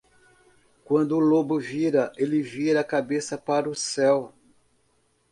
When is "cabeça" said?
2.83-3.37